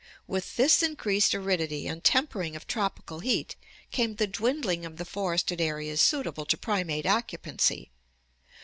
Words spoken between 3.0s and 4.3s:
heat came the